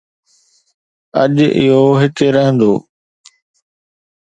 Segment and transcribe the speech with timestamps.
[1.21, 2.73] اڄ، اهو هتي رهندو